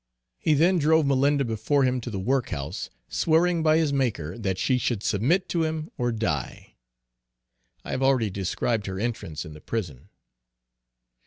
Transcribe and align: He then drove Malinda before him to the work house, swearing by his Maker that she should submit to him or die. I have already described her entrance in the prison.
He 0.39 0.55
then 0.55 0.79
drove 0.79 1.05
Malinda 1.05 1.45
before 1.45 1.83
him 1.83 2.01
to 2.01 2.09
the 2.09 2.17
work 2.17 2.49
house, 2.49 2.89
swearing 3.07 3.61
by 3.61 3.77
his 3.77 3.93
Maker 3.93 4.35
that 4.35 4.57
she 4.57 4.79
should 4.79 5.03
submit 5.03 5.47
to 5.49 5.63
him 5.63 5.91
or 5.95 6.11
die. 6.11 6.73
I 7.85 7.91
have 7.91 8.01
already 8.01 8.31
described 8.31 8.87
her 8.87 8.99
entrance 8.99 9.45
in 9.45 9.53
the 9.53 9.61
prison. 9.61 10.09